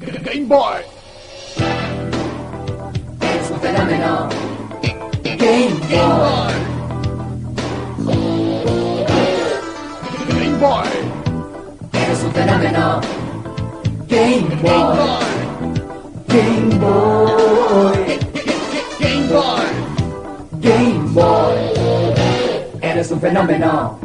[0.00, 0.80] Game Boy.
[3.20, 4.28] Es un fenómeno.
[5.22, 6.54] Game Boy.
[10.28, 10.88] Game Boy.
[11.92, 13.00] Es un fenómeno.
[14.08, 14.96] Game Boy.
[16.28, 18.18] Game Boy.
[19.00, 19.64] Game Boy.
[20.60, 21.58] Game Boy.
[22.80, 23.98] Eres un fenómeno.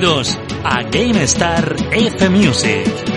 [0.00, 3.09] Bienvenidos a GameStar F Music.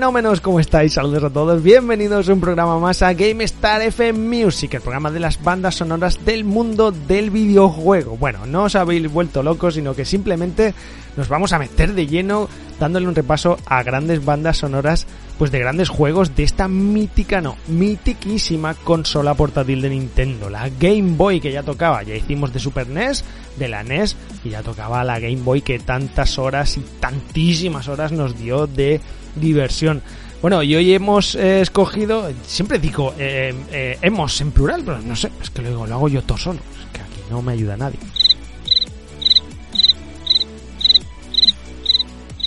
[0.00, 0.40] Fenómenos?
[0.40, 0.94] ¿Cómo estáis?
[0.94, 1.62] Saludos a todos.
[1.62, 6.24] Bienvenidos a un programa más a GameStar FM Music, el programa de las bandas sonoras
[6.24, 8.16] del mundo del videojuego.
[8.16, 10.72] Bueno, no os habéis vuelto locos, sino que simplemente
[11.18, 15.06] nos vamos a meter de lleno dándole un repaso a grandes bandas sonoras
[15.40, 21.16] pues de grandes juegos de esta mítica, no, mitiquísima consola portátil de Nintendo, la Game
[21.16, 23.24] Boy que ya tocaba, ya hicimos de Super NES,
[23.56, 28.12] de la NES y ya tocaba la Game Boy que tantas horas y tantísimas horas
[28.12, 29.00] nos dio de
[29.34, 30.02] diversión.
[30.42, 35.16] Bueno, y hoy hemos eh, escogido, siempre digo eh, eh, hemos en plural, pero no
[35.16, 37.52] sé, es que lo, digo, lo hago yo todo solo, es que aquí no me
[37.52, 37.98] ayuda nadie.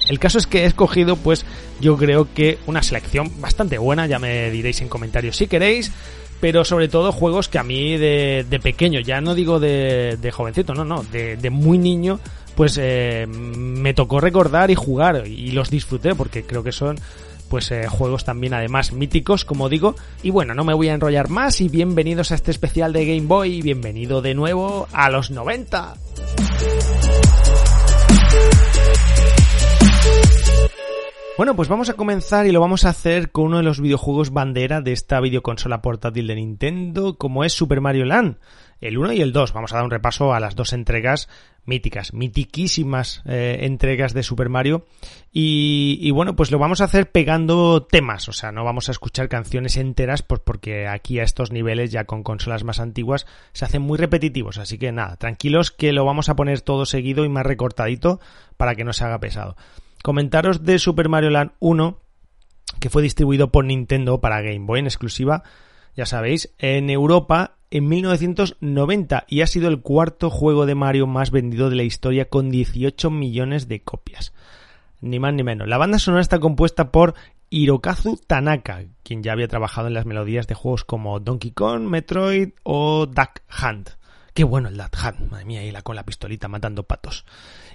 [0.07, 1.45] El caso es que he escogido, pues,
[1.79, 5.91] yo creo que una selección bastante buena, ya me diréis en comentarios si queréis,
[6.41, 10.31] pero sobre todo juegos que a mí de, de pequeño, ya no digo de, de
[10.31, 12.19] jovencito, no, no, de, de muy niño,
[12.55, 16.97] pues eh, me tocó recordar y jugar y los disfruté porque creo que son
[17.49, 19.95] pues eh, juegos también además míticos como digo.
[20.21, 23.27] Y bueno no me voy a enrollar más y bienvenidos a este especial de Game
[23.27, 25.95] Boy y bienvenido de nuevo a los 90
[31.35, 34.29] Bueno, pues vamos a comenzar y lo vamos a hacer con uno de los videojuegos
[34.29, 38.37] bandera de esta videoconsola portátil de Nintendo, como es Super Mario Land,
[38.81, 39.51] el 1 y el 2.
[39.51, 41.29] Vamos a dar un repaso a las dos entregas
[41.65, 44.85] míticas, mitiquísimas eh, entregas de Super Mario.
[45.31, 48.91] Y, y, bueno, pues lo vamos a hacer pegando temas, o sea, no vamos a
[48.91, 53.65] escuchar canciones enteras, pues porque aquí a estos niveles, ya con consolas más antiguas, se
[53.65, 54.59] hacen muy repetitivos.
[54.59, 58.19] Así que nada, tranquilos que lo vamos a poner todo seguido y más recortadito
[58.55, 59.55] para que no se haga pesado.
[60.03, 61.97] Comentaros de Super Mario Land 1,
[62.81, 65.43] que fue distribuido por Nintendo para Game Boy en exclusiva,
[65.95, 71.31] ya sabéis, en Europa en 1990 y ha sido el cuarto juego de Mario más
[71.31, 74.33] vendido de la historia con 18 millones de copias.
[74.99, 75.69] Ni más ni menos.
[75.69, 77.13] La banda sonora está compuesta por
[77.49, 82.49] Hirokazu Tanaka, quien ya había trabajado en las melodías de juegos como Donkey Kong, Metroid
[82.63, 83.91] o Duck Hunt.
[84.33, 87.23] Qué bueno el Hunt, madre mía, y la con la pistolita matando patos.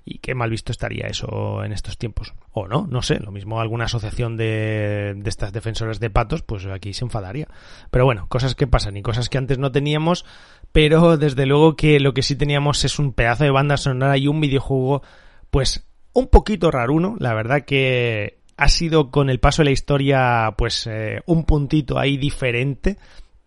[0.04, 2.34] Y qué mal visto estaría eso en estos tiempos.
[2.52, 6.66] O no, no sé, lo mismo alguna asociación de, de estas defensoras de patos, pues
[6.66, 7.46] aquí se enfadaría.
[7.90, 10.24] Pero bueno, cosas que pasan y cosas que antes no teníamos,
[10.72, 14.26] pero desde luego que lo que sí teníamos es un pedazo de banda sonora y
[14.26, 15.02] un videojuego,
[15.50, 20.54] pues un poquito raruno, la verdad que ha sido con el paso de la historia,
[20.58, 22.98] pues eh, un puntito ahí diferente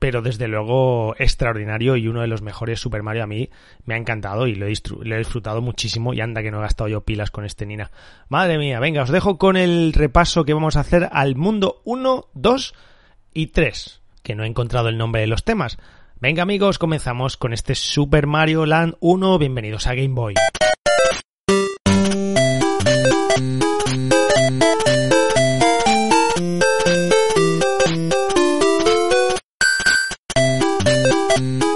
[0.01, 3.51] pero desde luego extraordinario y uno de los mejores Super Mario a mí
[3.85, 4.69] me ha encantado y lo he,
[5.19, 7.91] disfrutado muchísimo y anda que no he gastado yo pilas con este Nina.
[8.27, 12.29] Madre mía, venga, os dejo con el repaso que vamos a hacer al mundo 1,
[12.33, 12.73] 2
[13.35, 15.77] y 3, que no he encontrado el nombre de los temas.
[16.19, 20.33] Venga amigos, comenzamos con este Super Mario Land 1, bienvenidos a Game Boy.
[31.37, 31.70] Mm-hmm.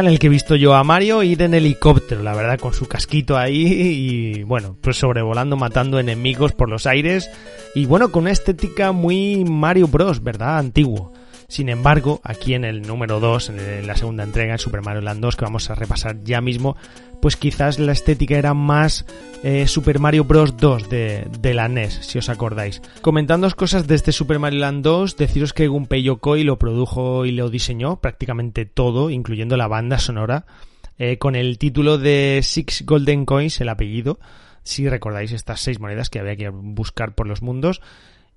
[0.00, 2.86] En el que he visto yo a Mario ir en helicóptero, la verdad, con su
[2.86, 7.30] casquito ahí y bueno, pues sobrevolando, matando enemigos por los aires
[7.74, 10.58] y bueno, con una estética muy Mario Bros, ¿verdad?
[10.58, 11.12] Antiguo.
[11.50, 15.22] Sin embargo, aquí en el número 2, en la segunda entrega, en Super Mario Land
[15.22, 16.76] 2, que vamos a repasar ya mismo,
[17.22, 19.06] pues quizás la estética era más
[19.42, 20.58] eh, Super Mario Bros.
[20.58, 22.82] 2 de, de, la NES, si os acordáis.
[23.00, 27.30] Comentándoos cosas de este Super Mario Land 2, deciros que Gunpei Yokoi lo produjo y
[27.30, 30.44] lo diseñó prácticamente todo, incluyendo la banda sonora,
[30.98, 34.20] eh, con el título de Six Golden Coins, el apellido,
[34.64, 37.80] si recordáis estas seis monedas que había que buscar por los mundos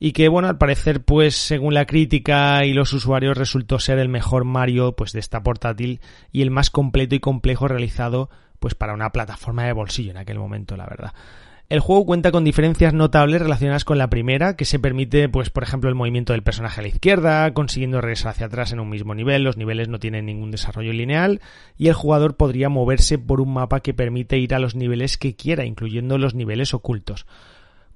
[0.03, 4.09] y que bueno al parecer pues según la crítica y los usuarios resultó ser el
[4.09, 6.01] mejor Mario pues de esta portátil
[6.31, 10.39] y el más completo y complejo realizado pues para una plataforma de bolsillo en aquel
[10.39, 11.13] momento la verdad.
[11.69, 15.63] El juego cuenta con diferencias notables relacionadas con la primera, que se permite, pues, por
[15.63, 19.15] ejemplo, el movimiento del personaje a la izquierda, consiguiendo regresar hacia atrás en un mismo
[19.15, 21.39] nivel, los niveles no tienen ningún desarrollo lineal,
[21.77, 25.37] y el jugador podría moverse por un mapa que permite ir a los niveles que
[25.37, 27.25] quiera, incluyendo los niveles ocultos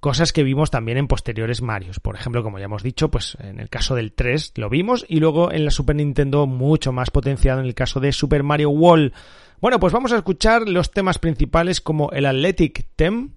[0.05, 1.99] cosas que vimos también en posteriores Marios.
[1.99, 5.19] Por ejemplo, como ya hemos dicho, pues en el caso del 3 lo vimos y
[5.19, 9.13] luego en la Super Nintendo mucho más potenciado en el caso de Super Mario World.
[9.61, 13.29] Bueno, pues vamos a escuchar los temas principales como el Athletic Theme.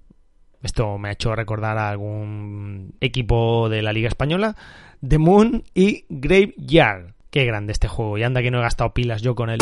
[0.62, 4.54] Esto me ha hecho recordar a algún equipo de la Liga Española.
[5.00, 7.14] The Moon y Graveyard.
[7.30, 8.18] Qué grande este juego.
[8.18, 9.60] Y anda que no he gastado pilas yo con él.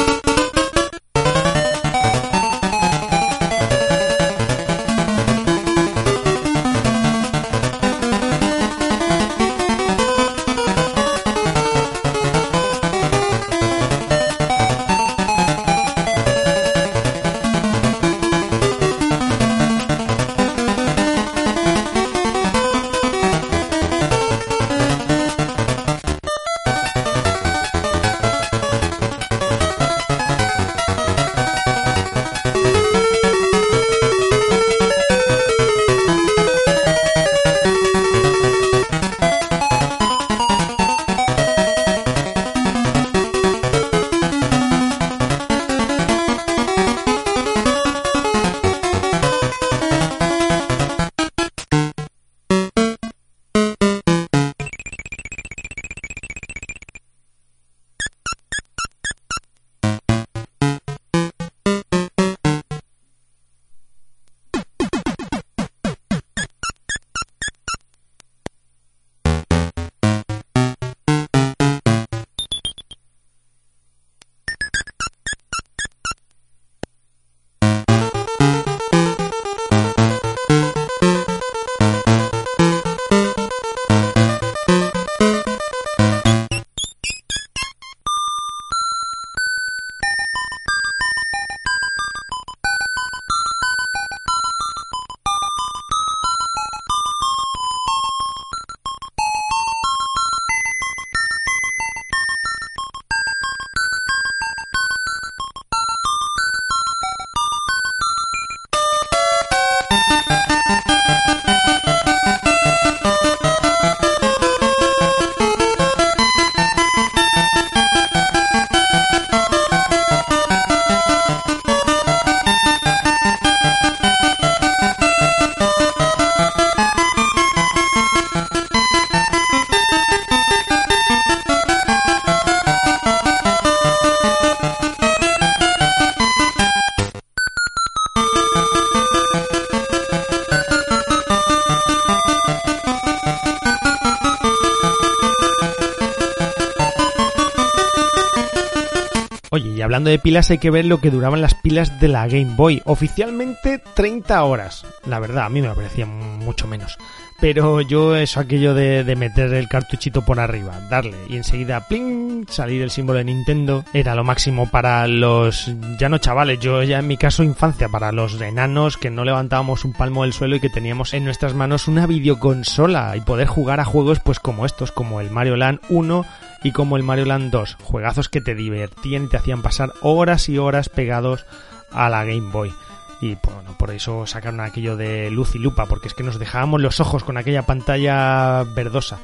[149.82, 152.82] Hablando de pilas hay que ver lo que duraban las pilas de la Game Boy.
[152.84, 154.84] Oficialmente 30 horas.
[155.06, 156.98] La verdad, a mí me parecía mucho menos.
[157.38, 162.46] Pero yo eso aquello de, de, meter el cartuchito por arriba, darle y enseguida pling,
[162.48, 167.00] salir el símbolo de Nintendo, era lo máximo para los, ya no chavales, yo ya
[167.00, 170.60] en mi caso infancia, para los enanos que no levantábamos un palmo del suelo y
[170.60, 174.90] que teníamos en nuestras manos una videoconsola y poder jugar a juegos pues como estos,
[174.90, 176.24] como el Mario Land 1
[176.64, 180.48] y como el Mario Land 2, juegazos que te divertían y te hacían pasar horas
[180.48, 181.44] y horas pegados
[181.92, 182.72] a la Game Boy
[183.20, 186.82] y bueno, por eso sacaron aquello de luz y lupa, porque es que nos dejábamos
[186.82, 189.18] los ojos con aquella pantalla verdosa.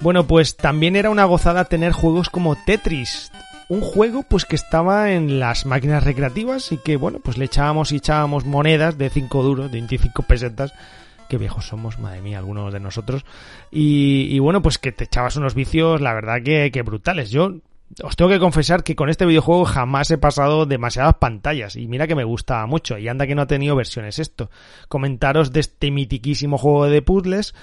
[0.00, 3.32] Bueno, pues también era una gozada tener juegos como Tetris,
[3.68, 7.92] un juego pues que estaba en las máquinas recreativas y que bueno, pues le echábamos
[7.92, 10.72] y echábamos monedas de 5 duros, de 25 pesetas,
[11.28, 13.24] qué viejos somos, madre mía, algunos de nosotros,
[13.70, 17.30] y, bueno, pues que te echabas unos vicios, la verdad que, que brutales.
[17.30, 17.54] Yo
[18.02, 22.06] os tengo que confesar que con este videojuego jamás he pasado demasiadas pantallas y mira
[22.06, 24.50] que me gustaba mucho y anda que no ha tenido versiones esto.
[24.88, 27.54] Comentaros de este mitiquísimo juego de puzzles,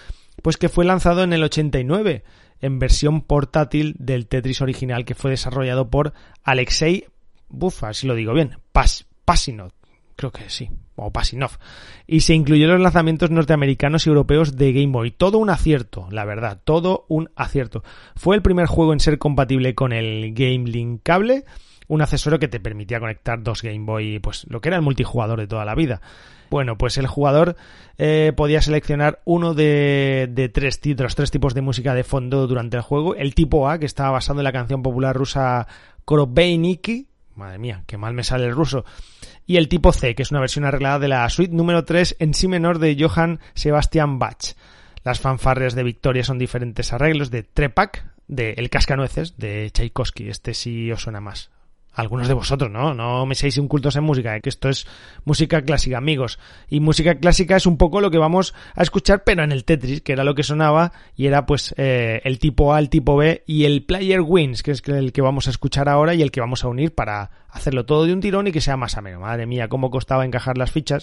[0.41, 2.24] pues que fue lanzado en el 89
[2.60, 7.05] en versión portátil del Tetris original que fue desarrollado por Alexei,
[7.50, 9.72] bufa, si lo digo bien, Pas, Pasinov,
[10.18, 11.52] creo que sí, o Pasinov,
[12.06, 15.12] y se incluyó los lanzamientos norteamericanos y europeos de Game Boy.
[15.12, 17.84] Todo un acierto, la verdad, todo un acierto.
[18.18, 21.46] Fue el primer juego en ser compatible con el Game Link cable,
[21.88, 25.40] un accesorio que te permitía conectar dos Game Boy, pues lo que era el multijugador
[25.40, 26.02] de toda la vida.
[26.50, 27.58] Bueno, pues el jugador
[27.98, 32.48] eh, podía seleccionar uno de, de tres, de los tres tipos de música de fondo
[32.48, 33.16] durante el juego.
[33.16, 35.68] El tipo A, que estaba basado en la canción popular rusa
[36.06, 37.08] Korobeiniki.
[37.36, 38.86] Madre mía, qué mal me sale el ruso.
[39.48, 42.34] Y el tipo C, que es una versión arreglada de la suite número 3 en
[42.34, 44.56] sí menor de Johann Sebastian Bach.
[45.04, 50.27] Las fanfarrias de Victoria son diferentes arreglos de Trepak, de El Cascanueces, de Tchaikovsky.
[50.27, 51.50] Este sí os suena más
[51.98, 52.94] algunos de vosotros, ¿no?
[52.94, 54.42] No me seáis incultos en música, ¿eh?
[54.42, 54.86] que esto es
[55.25, 56.38] música clásica, amigos.
[56.70, 60.01] Y música clásica es un poco lo que vamos a escuchar, pero en el Tetris,
[60.01, 63.44] que era lo que sonaba, y era pues eh, el tipo A, el tipo B
[63.48, 66.39] y el Player Wins, que es el que vamos a escuchar ahora y el que
[66.39, 69.22] vamos a unir para hacerlo todo de un tirón y que sea más ameno.
[69.22, 71.01] Madre mía, cómo costaba encajar las fichas.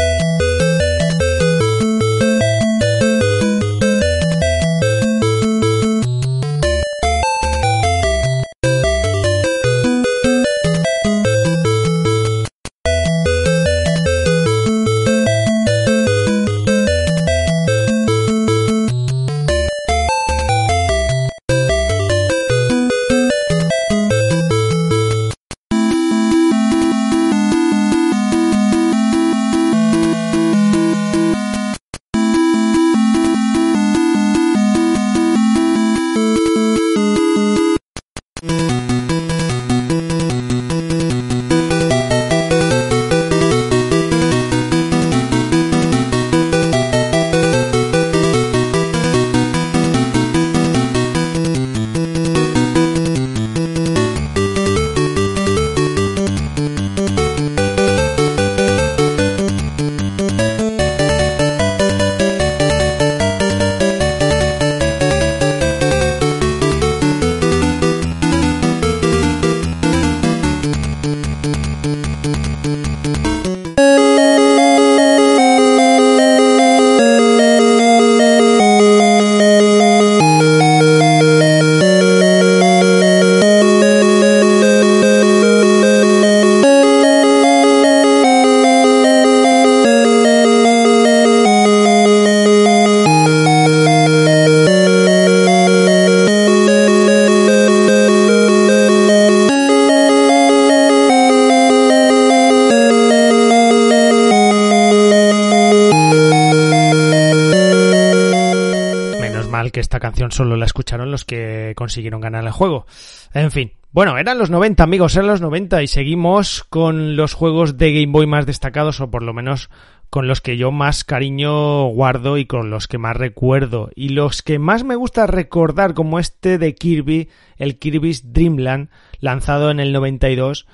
[110.01, 112.87] Canción solo la escucharon los que consiguieron ganar el juego.
[113.33, 113.73] En fin.
[113.93, 118.13] Bueno, eran los 90, amigos, eran los 90 y seguimos con los juegos de Game
[118.13, 119.71] Boy más destacados o por lo menos
[120.11, 123.91] con los que yo más cariño guardo y con los que más recuerdo.
[123.95, 129.71] Y los que más me gusta recordar como este de Kirby, el Kirby's Dreamland, lanzado
[129.71, 130.67] en el 92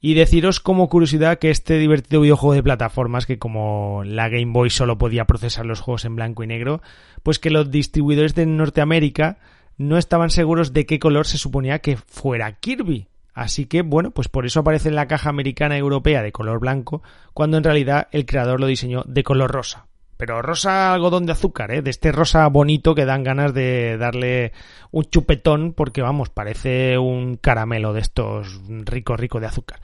[0.00, 4.70] y deciros como curiosidad que este divertido videojuego de plataformas, que como la Game Boy
[4.70, 6.82] solo podía procesar los juegos en blanco y negro,
[7.22, 9.38] pues que los distribuidores de Norteamérica
[9.78, 13.08] no estaban seguros de qué color se suponía que fuera Kirby.
[13.34, 16.58] Así que, bueno, pues por eso aparece en la caja americana y europea de color
[16.58, 17.02] blanco,
[17.34, 19.85] cuando en realidad el creador lo diseñó de color rosa
[20.16, 21.82] pero rosa algodón de azúcar, ¿eh?
[21.82, 24.52] de este rosa bonito que dan ganas de darle
[24.90, 29.80] un chupetón porque vamos, parece un caramelo de estos rico, rico de azúcar.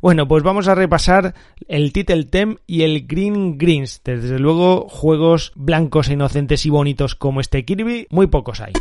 [0.00, 1.34] Bueno, pues vamos a repasar
[1.66, 4.00] el Title Tem y el Green Greens.
[4.04, 8.74] Desde luego, juegos blancos, e inocentes y bonitos como este Kirby, muy pocos hay.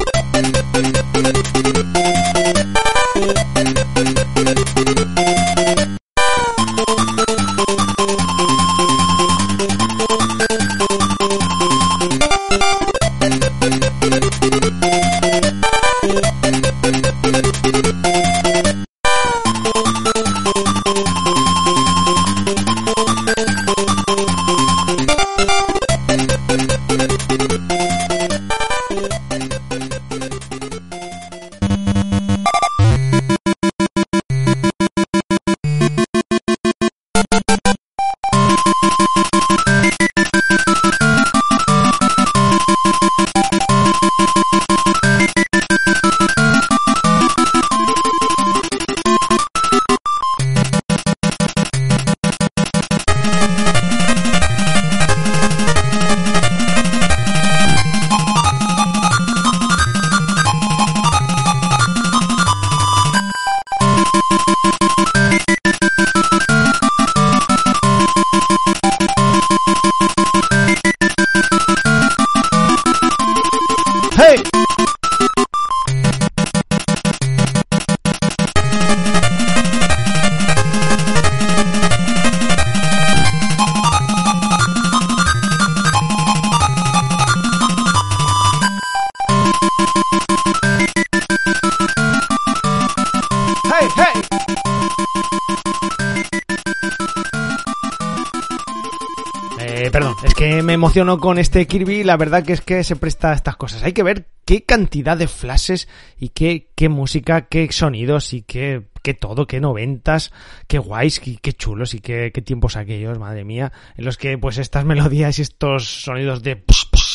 [100.78, 103.84] Emociono con este Kirby, la verdad que es que se presta a estas cosas.
[103.84, 105.88] Hay que ver qué cantidad de flashes
[106.20, 110.32] y qué, qué música, qué sonidos y qué, qué todo, qué noventas,
[110.68, 114.38] qué guays, qué, qué chulos y qué, qué, tiempos aquellos, madre mía, en los que
[114.38, 116.56] pues estas melodías y estos sonidos de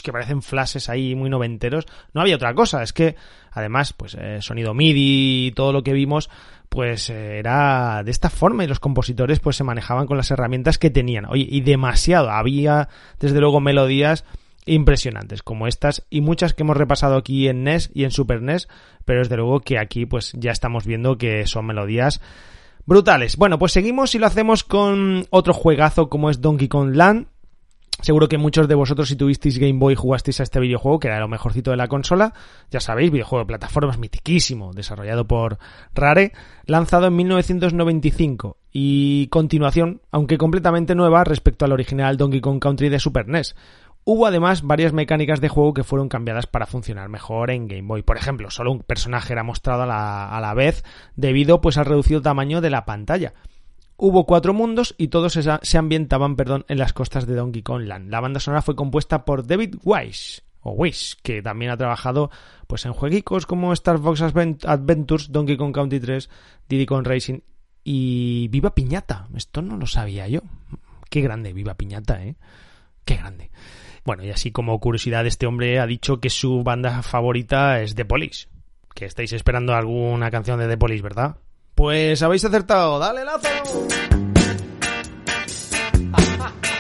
[0.03, 3.17] que parecen flashes ahí muy noventeros, no había otra cosa, es que
[3.51, 6.31] además pues eh, sonido MIDI y todo lo que vimos
[6.69, 10.79] pues eh, era de esta forma y los compositores pues se manejaban con las herramientas
[10.79, 11.27] que tenían.
[11.27, 12.89] Oye, y demasiado, había
[13.21, 14.25] desde luego melodías
[14.65, 18.69] impresionantes como estas y muchas que hemos repasado aquí en NES y en Super NES,
[19.05, 22.21] pero desde luego que aquí pues ya estamos viendo que son melodías
[22.87, 23.37] brutales.
[23.37, 27.27] Bueno, pues seguimos y lo hacemos con otro juegazo como es Donkey Kong Land,
[28.03, 31.21] Seguro que muchos de vosotros si tuvisteis Game Boy jugasteis a este videojuego, que era
[31.21, 32.35] lo mejorcito de la consola.
[32.69, 35.59] Ya sabéis, videojuego de plataformas mitiquísimo, desarrollado por
[35.95, 36.33] Rare,
[36.67, 42.99] lanzado en 1995 y continuación, aunque completamente nueva respecto al original Donkey Kong Country de
[42.99, 43.55] Super NES.
[44.05, 48.03] Hubo además varias mecánicas de juego que fueron cambiadas para funcionar mejor en Game Boy.
[48.03, 50.83] Por ejemplo, solo un personaje era mostrado a la, a la vez
[51.15, 53.33] debido pues al reducido tamaño de la pantalla.
[54.05, 58.11] Hubo cuatro mundos y todos se ambientaban perdón, en las costas de Donkey Kong Land.
[58.11, 62.29] La banda sonora fue compuesta por David Wise, o Wish, que también ha trabajado
[62.67, 66.29] pues, en jueguicos como Star Fox Adventures, Donkey Kong Country 3,
[66.69, 67.43] Diddy Kong Racing
[67.85, 69.29] y Viva Piñata.
[69.37, 70.41] Esto no lo sabía yo.
[71.09, 72.35] Qué grande Viva Piñata, ¿eh?
[73.05, 73.53] Qué grande.
[74.05, 78.05] Bueno, y así como curiosidad, este hombre ha dicho que su banda favorita es The
[78.05, 78.49] Police.
[78.97, 81.37] Que estáis esperando alguna canción de The Police, ¿verdad?
[81.75, 82.99] Pues habéis acertado.
[82.99, 83.49] ¡Dale lazo!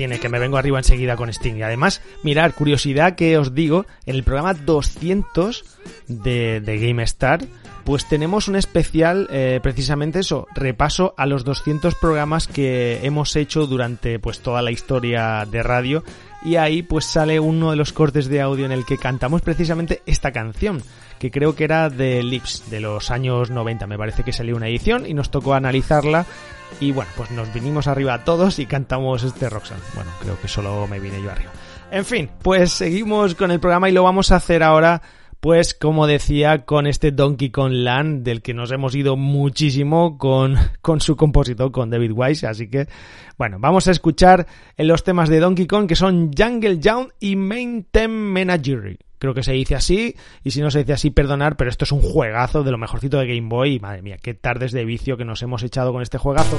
[0.00, 1.56] tiene, que me vengo arriba enseguida con Sting.
[1.56, 5.62] Y además, mirar, curiosidad que os digo, en el programa 200
[6.08, 7.40] de, de GameStar,
[7.84, 13.66] pues tenemos un especial, eh, precisamente eso, repaso a los 200 programas que hemos hecho
[13.66, 16.02] durante pues toda la historia de radio
[16.46, 20.00] y ahí pues sale uno de los cortes de audio en el que cantamos precisamente
[20.06, 20.82] esta canción
[21.18, 24.68] que creo que era de Lips de los años 90 me parece que salió una
[24.68, 26.24] edición y nos tocó analizarla
[26.78, 29.82] y bueno pues nos vinimos arriba todos y cantamos este Roxanne.
[29.94, 31.50] Bueno creo que solo me vine yo arriba.
[31.90, 35.02] En fin pues seguimos con el programa y lo vamos a hacer ahora
[35.40, 40.56] pues como decía, con este Donkey Kong Land, del que nos hemos ido muchísimo con,
[40.82, 42.88] con su compositor, con David Wise, así que,
[43.38, 47.86] bueno, vamos a escuchar los temas de Donkey Kong que son Jungle Town y Main
[47.90, 48.98] Theme Menagerie.
[49.20, 51.92] Creo que se dice así, y si no se dice así, perdonar, pero esto es
[51.92, 55.18] un juegazo de lo mejorcito de Game Boy, y madre mía, qué tardes de vicio
[55.18, 56.58] que nos hemos echado con este juegazo.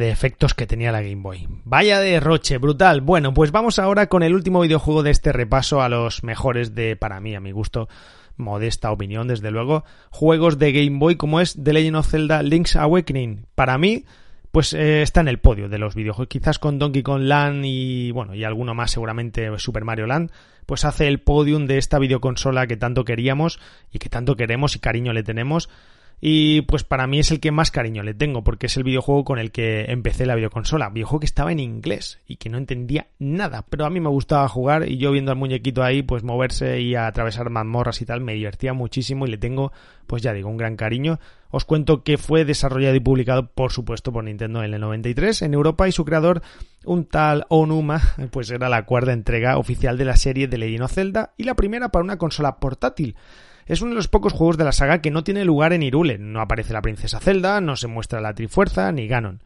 [0.00, 1.48] De efectos que tenía la Game Boy.
[1.64, 3.00] Vaya derroche, brutal.
[3.00, 6.96] Bueno, pues vamos ahora con el último videojuego de este repaso a los mejores de,
[6.96, 7.88] para mí, a mi gusto,
[8.36, 12.76] modesta opinión, desde luego, juegos de Game Boy como es The Legend of Zelda Link's
[12.76, 13.46] Awakening.
[13.54, 14.04] Para mí,
[14.50, 16.28] pues eh, está en el podio de los videojuegos.
[16.28, 20.30] Quizás con Donkey Kong Land y bueno, y alguno más seguramente Super Mario Land,
[20.66, 23.58] pues hace el podium de esta videoconsola que tanto queríamos
[23.90, 25.68] y que tanto queremos y cariño le tenemos
[26.24, 29.24] y pues para mí es el que más cariño le tengo, porque es el videojuego
[29.24, 30.88] con el que empecé la videoconsola.
[30.88, 34.48] Videojuego que estaba en inglés y que no entendía nada, pero a mí me gustaba
[34.48, 38.34] jugar y yo viendo al muñequito ahí, pues moverse y atravesar mazmorras y tal, me
[38.34, 39.72] divertía muchísimo y le tengo,
[40.06, 41.18] pues ya digo, un gran cariño.
[41.50, 45.54] Os cuento que fue desarrollado y publicado, por supuesto, por Nintendo en el 93 en
[45.54, 46.40] Europa y su creador,
[46.84, 50.92] un tal Onuma, pues era la cuarta entrega oficial de la serie de Legend of
[50.92, 53.16] Zelda y la primera para una consola portátil.
[53.66, 56.18] Es uno de los pocos juegos de la saga que no tiene lugar en Irule.
[56.18, 59.42] No aparece la princesa Zelda, no se muestra la Trifuerza ni Ganon.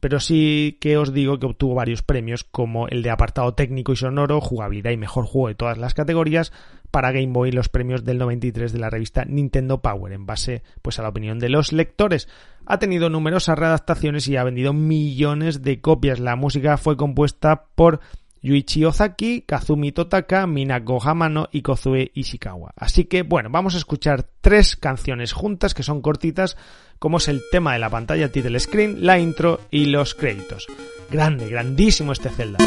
[0.00, 3.96] Pero sí que os digo que obtuvo varios premios como el de apartado técnico y
[3.96, 6.52] sonoro, jugabilidad y mejor juego de todas las categorías
[6.90, 10.98] para Game Boy los premios del 93 de la revista Nintendo Power en base pues
[10.98, 12.28] a la opinión de los lectores.
[12.66, 16.20] Ha tenido numerosas readaptaciones y ha vendido millones de copias.
[16.20, 18.00] La música fue compuesta por
[18.42, 22.72] Yuichi Ozaki, Kazumi Totaka, Minako Hamano y Kozue Ishikawa.
[22.76, 26.56] Así que bueno, vamos a escuchar tres canciones juntas que son cortitas,
[26.98, 30.66] como es el tema de la pantalla title screen, la intro y los créditos.
[31.10, 32.58] Grande, grandísimo este Zelda.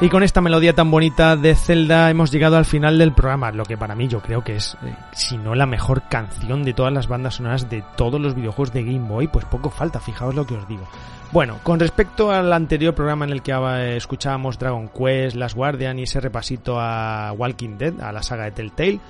[0.00, 3.64] Y con esta melodía tan bonita de Zelda hemos llegado al final del programa, lo
[3.64, 6.92] que para mí yo creo que es, eh, si no la mejor canción de todas
[6.92, 10.46] las bandas sonoras de todos los videojuegos de Game Boy, pues poco falta, fijaos lo
[10.46, 10.84] que os digo.
[11.32, 15.98] Bueno, con respecto al anterior programa en el que eh, escuchábamos Dragon Quest, Last Guardian
[15.98, 19.00] y ese repasito a Walking Dead, a la saga de Telltale,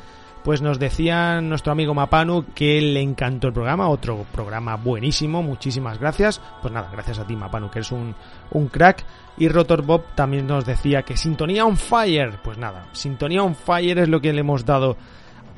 [0.42, 5.98] pues nos decía nuestro amigo Mapanu que le encantó el programa, otro programa buenísimo, muchísimas
[5.98, 6.40] gracias.
[6.62, 8.14] Pues nada, gracias a ti Mapanu, que eres un,
[8.53, 9.05] un crack.
[9.38, 13.98] Y Rotor Bob también nos decía que Sintonía on Fire, pues nada, Sintonía on Fire
[13.98, 14.96] es lo que le hemos dado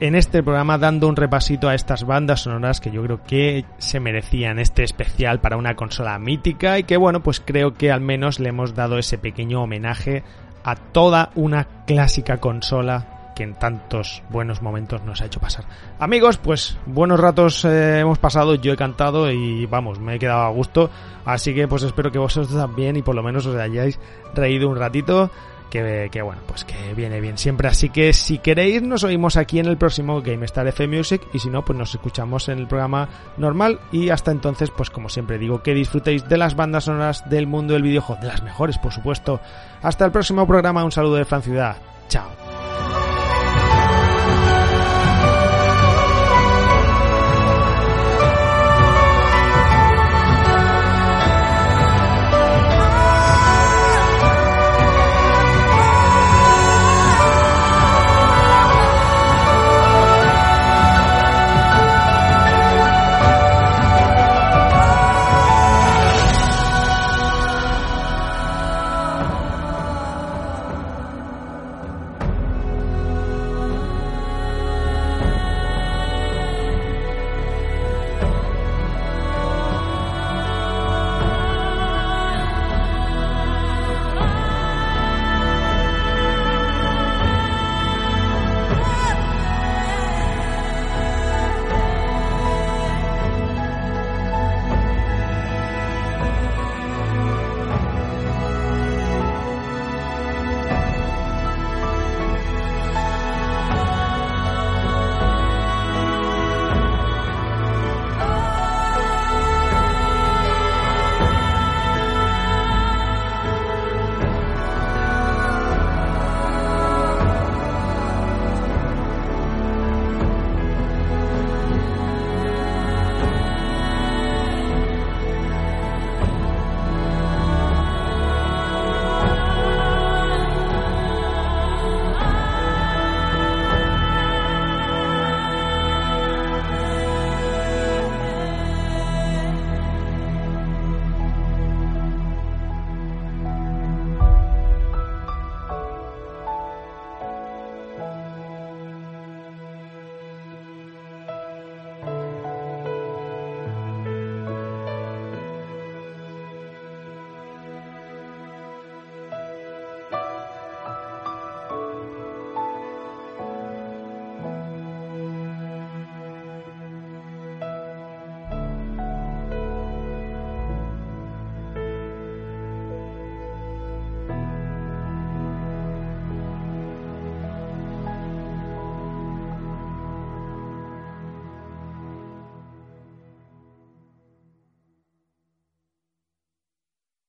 [0.00, 4.00] en este programa dando un repasito a estas bandas sonoras que yo creo que se
[4.00, 8.40] merecían este especial para una consola mítica y que bueno, pues creo que al menos
[8.40, 10.24] le hemos dado ese pequeño homenaje
[10.64, 15.64] a toda una clásica consola que en tantos buenos momentos nos ha hecho pasar.
[15.98, 20.42] Amigos, pues buenos ratos eh, hemos pasado, yo he cantado y vamos, me he quedado
[20.42, 20.90] a gusto,
[21.24, 23.98] así que pues espero que vosotros también y por lo menos os hayáis
[24.34, 25.30] reído un ratito.
[25.70, 27.68] Que, que, bueno, pues que viene bien siempre.
[27.68, 31.48] Así que si queréis, nos oímos aquí en el próximo GameStar F Music y si
[31.48, 33.78] no, pues nos escuchamos en el programa normal.
[33.92, 37.74] Y hasta entonces, pues como siempre digo, que disfrutéis de las bandas sonoras del mundo
[37.74, 39.40] del videojuego, de las mejores, por supuesto.
[39.80, 41.76] Hasta el próximo programa, un saludo de Fran Ciudad.
[42.08, 42.59] Chao.